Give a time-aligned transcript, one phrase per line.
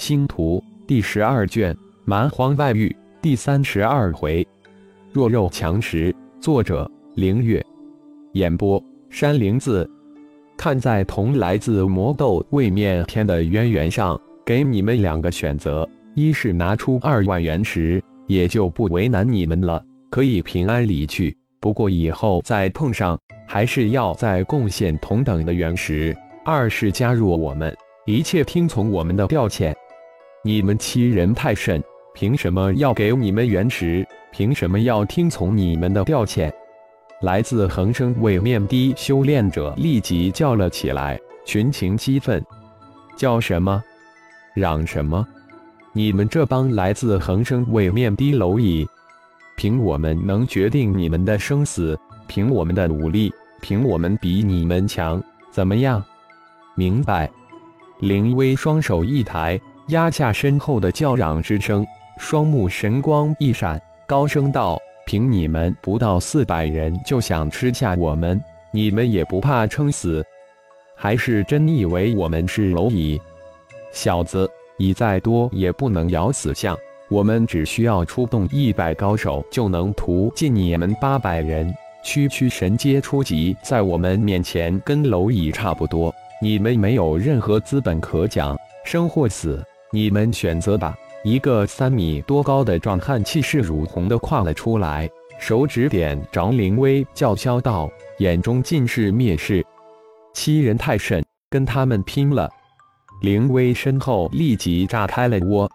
[0.00, 4.44] 星图第十二卷蛮荒外域第三十二回，
[5.12, 6.12] 弱肉强食。
[6.40, 7.62] 作者：凌月。
[8.32, 9.88] 演播：山灵子。
[10.56, 21.36] 看在同来自魔斗位面天的渊源上，给你们两个选择：一是拿出二万元石，也就不为难你们了，可以平安离去。
[21.60, 27.76] 不过以后再碰上，还是要再贡献同等的原石；二是加入我们，
[28.06, 29.74] 一切听从我们的调遣。
[30.42, 31.82] 你们欺人太甚！
[32.14, 34.06] 凭什么要给你们原石？
[34.32, 36.50] 凭什么要听从你们的调遣？
[37.20, 42.42] 来自恒生位面的修炼者立即叫了起来，群情激愤。
[43.16, 43.82] 叫什么？
[44.54, 45.26] 嚷什么？
[45.92, 48.88] 你们这帮来自恒生位面的蝼蚁！
[49.58, 53.30] 凭我们能决定你们的生死，凭我们的武力，
[53.60, 56.02] 凭我们比你们强，怎么样？
[56.76, 57.30] 明白？
[57.98, 59.60] 林威双手一抬。
[59.90, 61.86] 压下身后的叫嚷之声，
[62.18, 70.24] 双目神光一闪，高声道：“凭你们不到四百人就想吃下我们，你们也不怕撑死？
[70.96, 73.20] 还是真以为我们是蝼蚁？
[73.92, 76.76] 小子，蚁再多也不能咬死象。
[77.08, 81.72] 我们只需要出动一百高手，就能屠尽你们八百人。
[82.02, 86.14] 区区神阶初级，在我们面前跟蝼蚁差不多。
[86.40, 90.94] 你们没有任何资本可讲，生或死。”你们选择吧。
[91.22, 95.06] 一个三米多高的壮汉气势如虹的跨了出来，
[95.38, 99.62] 手指点着林威，叫嚣道：“眼中尽是蔑视，
[100.32, 102.48] 欺人太甚，跟他们拼了！”
[103.20, 105.70] 林威身后立即炸开了窝，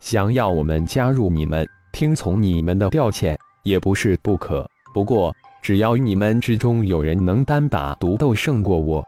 [0.00, 4.68] 想要我们加入你们，听从你们的调遣，也不是不可。
[4.92, 9.04] 不过，只要你们之中有人能单打独斗胜过我，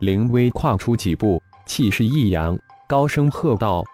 [0.00, 2.58] 林威跨出几步，气势一扬。
[2.88, 3.84] 高声喝道：“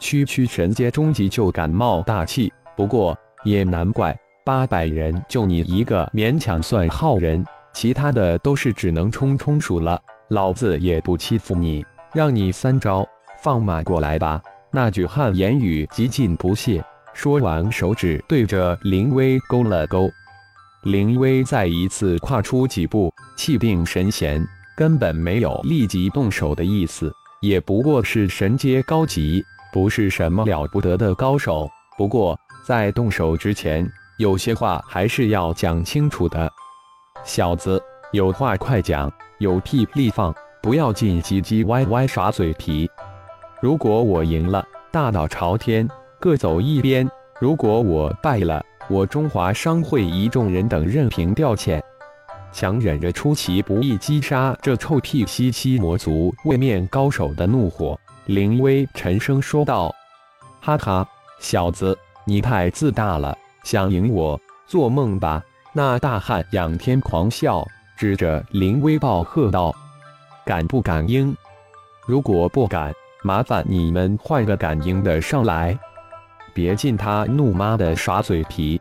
[0.00, 7.44] 区区神阶中级就敢冒大气，不过也难怪，八百人就你一个勉强算好人，
[7.74, 10.00] 其他的都是只能冲冲数了。
[10.28, 11.84] 老子也不欺负你，
[12.14, 13.06] 让你三招，
[13.42, 14.40] 放马过来吧！”
[14.72, 16.82] 那句汉言语极尽不屑，
[17.12, 20.10] 说完手指对着林威勾了勾。
[20.84, 24.42] 林威再一次跨出几步，气定神闲，
[24.74, 27.12] 根本没有立即动手的意思。
[27.42, 31.68] 也不过是神阶高级，不是什么了不得的高手。
[31.98, 33.84] 不过在动手之前，
[34.16, 36.48] 有些话还是要讲清楚的。
[37.24, 37.82] 小子，
[38.12, 40.32] 有话快讲，有屁立放，
[40.62, 42.88] 不要净唧唧歪歪耍嘴皮。
[43.60, 45.88] 如果我赢了，大道朝天，
[46.20, 47.04] 各走一边；
[47.40, 51.82] 如果我败了，我中华商会一众人等任凭调遣。
[52.52, 59.92] 强忍着出其不意击杀这臭屁西西魔族位面高手的怒火，林威沉声说道
[60.60, 61.08] ：“哈哈，
[61.40, 61.96] 小子，
[62.26, 65.42] 你太自大了，想赢我，做梦吧！”
[65.74, 69.74] 那大汉仰天狂笑，指着林威暴喝道
[70.44, 71.34] ：“敢不敢应？
[72.06, 72.92] 如果不敢，
[73.22, 75.78] 麻烦你们换个敢应的上来，
[76.52, 78.78] 别进他怒妈的耍嘴皮！”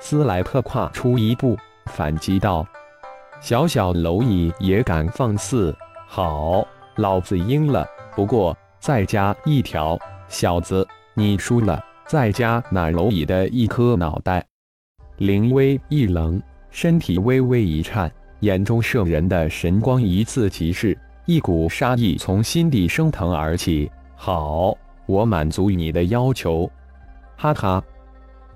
[0.00, 2.66] 斯莱特跨出一步，反击道。
[3.44, 5.76] 小小蝼蚁也敢放肆！
[6.08, 6.66] 好，
[6.96, 7.86] 老子赢了。
[8.16, 14.42] 不过再加一条，小子，你输了，再加那蝼蚁的一颗脑袋。
[15.18, 18.10] 林威一愣，身体微微一颤，
[18.40, 23.90] 眼中摄人的神光一次即逝，一股杀意从心底升腾而起。
[24.16, 24.74] 好，
[25.04, 26.66] 我满足你的要求。
[27.36, 27.84] 哈哈。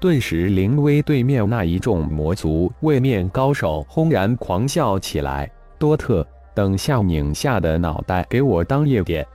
[0.01, 5.51] 顿时，灵威对面那一众魔族位面高手轰然狂笑起来。
[5.77, 9.27] 多特，等下拧下的脑袋给我当夜点！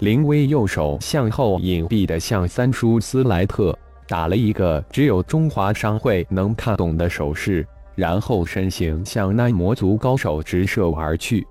[0.00, 3.76] 灵威右手向后隐蔽的向三叔斯莱特
[4.08, 7.64] 打了一个只有中华商会能看懂的手势，
[7.94, 11.46] 然后身形向那魔族高手直射而去。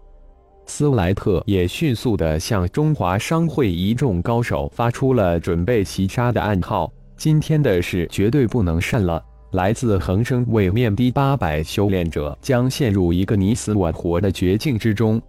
[0.66, 6.92] 斯莱特也迅速的向中华商会一众高手发出了准备袭杀的暗号。
[7.22, 9.24] 今天的事绝对不能善了！
[9.52, 15.22] 来自恒生位面的八百修炼者将陷入一个你死我活的绝境之中。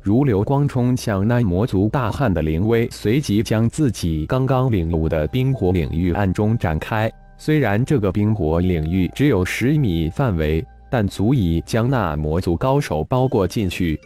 [0.00, 7.12] 如流光冲向那魔族大汉的灵威，随即将自己刚刚领悟的冰火领域暗中展开。
[7.36, 14.00] 虽然这个冰火领域只有十米范围，但足以将那魔族高手包裹进去。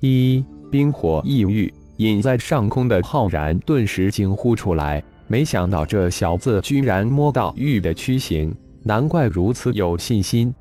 [0.00, 5.02] 一冰火异域，隐在上空的浩然顿时惊呼出来。
[5.30, 10.52] 没想到这小子居然摸到玉的躯形，难怪如此有信心。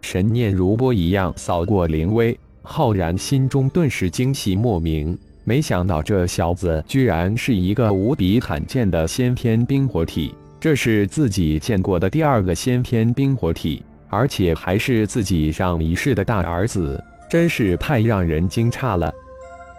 [0.00, 5.16] 神念如波一样扫过灵威，浩然心中顿时惊喜莫名。
[5.44, 19.12] 没想到这小子居然是一个无比罕见的先天冰火体，这是自己见过的第二个先天冰火体，而且还是自己上一世的大儿子，真是太让人惊诧了！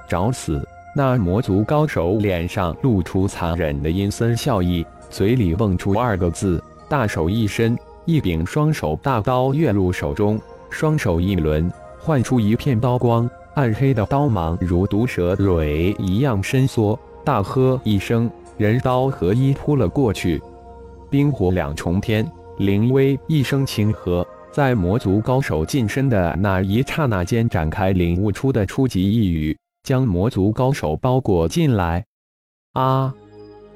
[0.08, 0.64] 找死！
[0.96, 10.40] 那魔族高手脸上露出残忍的阴森笑意，嘴里蹦出二个字：大手一伸，一柄双手大刀跃入手中，
[10.70, 13.30] 双手一轮，唤出一片刀光。
[13.56, 20.42] 暗黑的刀芒如毒蛇蕊一样伸缩，大喝一声，人刀合一扑了过去。
[21.10, 22.26] 冰火两重天，
[22.58, 32.06] 灵威一声轻喝，在魔族高手近身的那一刹那间展开领悟出的初级一语，将魔族高手包裹进来。
[32.74, 33.14] 啊！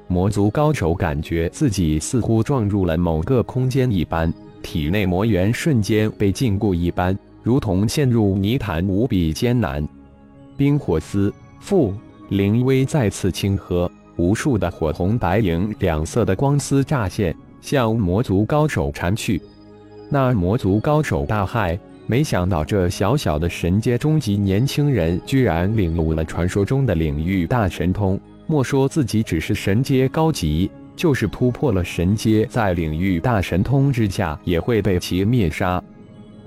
[0.06, 7.18] 魔族高手感觉自己似乎撞入了某个空间一般，体内魔元瞬间被禁锢一般。
[7.42, 9.86] 如同陷入泥潭，无比艰难。
[10.56, 11.92] 冰火丝复
[12.28, 19.40] 灵威再次轻喝，无数的火红、白银两色的光丝乍现，向魔族高手缠去。
[20.10, 28.20] 那魔族高手大骇，没想到这小小的神阶中级年轻人，居然领悟了传说中的领域大神通。
[28.46, 35.82] 莫说自己只是神阶高级，就是突破了神阶，在领域大神通之下，也会被其灭杀。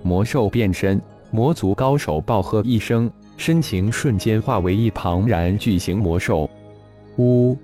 [0.04, 1.02] 魔兽变身，
[1.32, 6.48] 魔族高手暴喝一声，身形瞬间化为一庞然巨型魔兽。
[7.18, 7.58] 呜！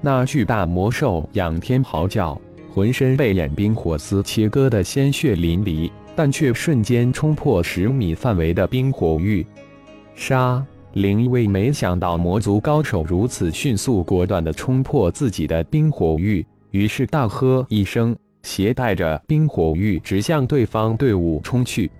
[0.00, 2.38] 那巨大魔兽仰天嚎叫，
[2.72, 5.88] 浑身被眼冰火丝切割的鲜血淋漓，
[6.22, 9.46] 但却瞬间冲破十米范围的冰火域。
[10.14, 10.62] 杀！
[10.92, 18.14] 灵威没想到魔族高手如此迅速果断地冲破自己的冰火域，于是大喝一声。
[18.42, 21.90] 携带着冰火玉直向对方队伍冲去，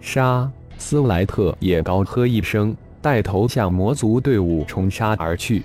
[0.00, 0.50] 杀！
[0.76, 5.62] 斯莱特也高喝一声，带头向魔族队伍冲杀而去。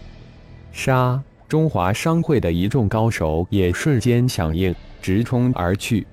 [0.72, 1.20] 杀！
[1.48, 6.06] 中华商会的一众高手也瞬间响应，直冲而去。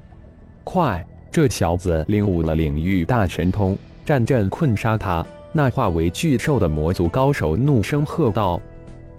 [0.65, 1.07] 快！
[1.35, 3.77] 这小子领悟了领域大神通，
[4.07, 5.27] 战阵困杀他！
[5.51, 8.61] 那化为巨兽的魔族高手怒声喝道。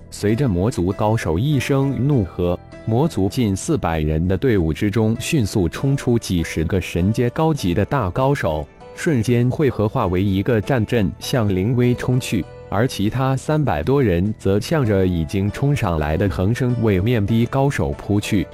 [0.10, 2.58] 随着魔族高手一声怒喝。
[2.86, 8.66] 魔族近四百人的队伍之中，迅速冲出几十个神阶高级的大高手，
[8.96, 12.46] 瞬间汇合化为一个战阵，向灵威冲去。
[12.70, 18.48] 而其他三百多人则向着已经冲上来的恒生位面的高手扑去。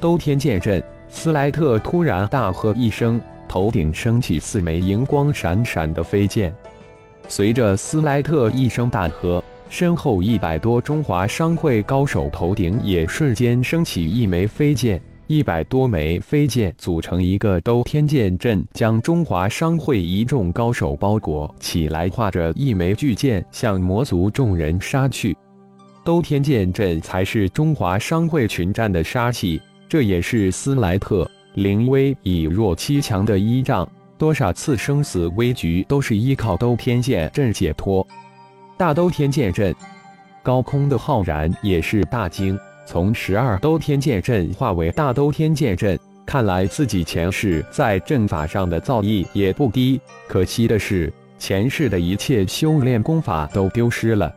[0.00, 6.54] 兜天剑阵，斯莱特突然大喝一声，头顶升起四枚银光闪闪的飞剑。
[7.28, 9.42] 随着斯莱特一声大喝。
[9.70, 25.36] 身后一百多中华商会高手头顶也瞬间升起一枚飞剑，一百多枚飞剑组成一个兜天剑阵，将中华商会一众高手包裹起来，画着一枚巨剑向魔族众人杀去。
[26.02, 33.88] 兜天剑阵才是中华商会群战的杀器，这也是斯莱特、灵威以弱欺强的依仗，
[34.18, 38.06] 多少次生死危局都是依靠兜天剑阵解脱。
[38.76, 39.74] 大兜天剑阵，
[40.42, 42.58] 高空的浩然也是大惊。
[42.86, 49.98] 从十二兜天剑阵化为大兜天剑阵，看来自己前世在阵法上的造诣也不低。
[50.28, 54.30] 可惜的是，前世的一切修炼功法都丢失了。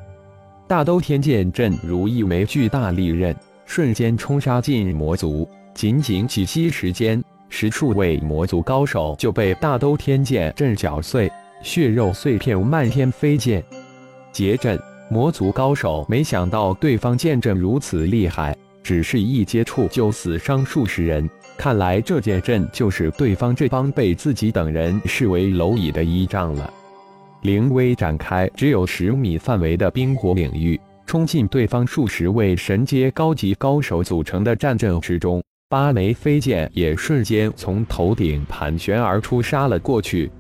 [0.66, 3.36] 大兜天剑阵如一枚巨大利刃，
[3.74, 5.50] 瞬间冲杀进魔族。
[5.74, 11.32] 仅仅几息时间，十数位魔族高手就被大兜天剑阵搅碎，
[11.64, 13.64] 血肉碎片漫天飞溅。
[14.34, 14.78] 结阵，
[15.10, 21.30] 魔族高手没想到对方剑阵如此厉害，只是一接触就死伤数十人。
[21.58, 26.74] 看来这剑阵就是对方这帮被自己等人视为蝼蚁的依仗了。
[27.44, 30.78] 灵威展开只有十米范围的冰火领域，
[31.12, 35.44] 冲进对方数十位神阶高级高手组成的战阵之中。
[35.68, 40.32] 八枚飞剑也瞬间从头顶盘旋而出，杀了过去。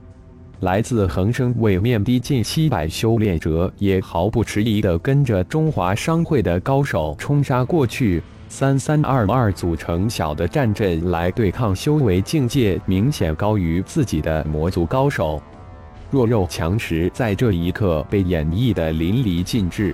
[0.62, 15.44] 来自恒生位面逼近七百修炼者也毫不迟疑地跟着中华商会的高手冲杀过去，三三二二组成小的战阵来对抗修为境界明显高于自己的魔族高手。
[16.10, 19.94] 弱肉强食在这一刻被演绎的淋漓尽致。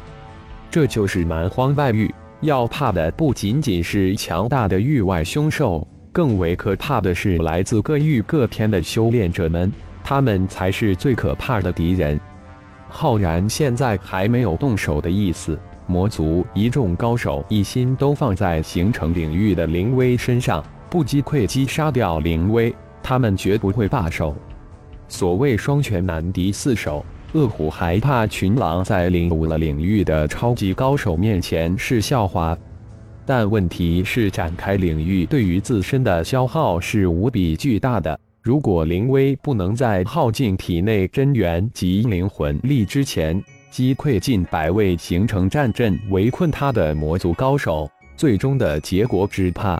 [0.70, 9.72] 这就是蛮荒外域，要怕的不仅仅是强大的域外凶兽，更为可怕的是来自各域各天的修炼者们。
[10.04, 12.18] 他们才是最可怕的敌人。
[12.88, 15.60] 浩然现在还没有动手的意思。
[15.86, 24.36] 魔族一众高手一心都放在形成领域的灵威身上，不击溃击杀掉灵威，他们绝不会罢手。
[25.10, 32.58] 所谓双拳难敌四手，恶虎还怕群狼在领悟了领域的超级高手面前是笑话？
[33.26, 38.18] 但问题是，展开领域对于自身的消耗是无比巨大的。
[38.42, 49.78] 如果灵威不能在耗尽体内真元及灵魂力之前击溃近百位形成战阵围困他的魔族高手，最终的结果只怕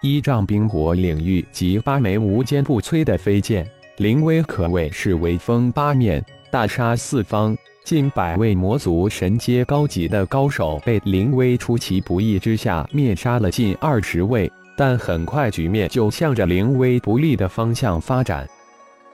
[0.00, 3.68] 依仗冰火领域及八枚无坚不摧的飞剑，
[3.98, 7.56] 灵威可谓是威风八面，大杀四方。
[7.82, 18.46] 近百位魔族神阶高级的高手被灵威出其不意之下灭杀了近二十位，但很快局面就向着灵威不利的方向发展。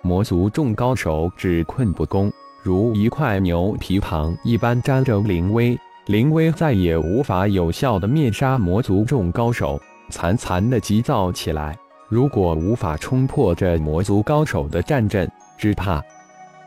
[0.02, 2.30] 魔族众高手只困不攻，
[2.62, 11.76] 如一块牛皮糖一般粘着灵威，灵威再也无法有效的灭杀魔族众高手，惨惨的急躁起来。
[12.08, 16.02] 如果无法冲破这魔族高手的战阵，只怕……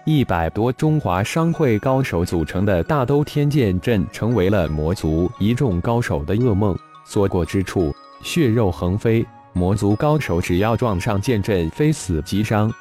[0.05, 6.75] 一百多中华商会高手组成的大兜天剑阵，成为了魔族一众高手的噩梦。
[7.05, 9.25] 所过之处，血肉横飞。
[9.53, 12.71] 魔族高手只要撞上剑阵，非死即伤。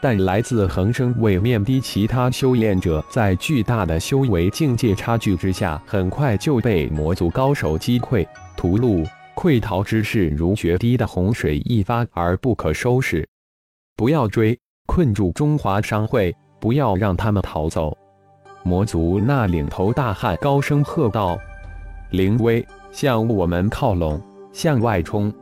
[0.00, 8.26] 但来自恒生位面的其他修炼者，在巨大的修为境界差距之下，很快就被魔族高手击溃。
[8.56, 13.26] 屠戮、溃逃之势如决堤的洪水一发而不可收拾。
[13.96, 16.34] 不要追，困住中华商会！
[16.58, 17.96] 不要让他们逃走！
[18.62, 21.38] 魔族那领头大汉高声喝道
[22.10, 24.20] ：“灵威，向我们靠拢，
[24.52, 25.32] 向外冲！”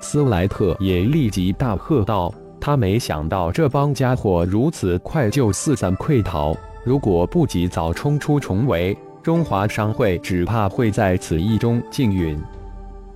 [0.00, 12.40] 斯莱特也立即大喝道：“他没想到这帮家伙如此快就四散溃逃，如果不及早冲出重围，中华商会只怕会在此役中静陨。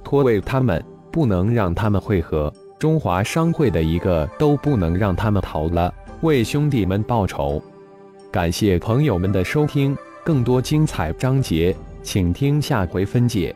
[0.02, 7.62] 拖位他们，不能让他们会合，中华商会的一个都不能让他们逃了。”为兄弟们报仇！
[8.32, 13.54] 感谢朋友们的收听，更多精彩章节，请听下回分解。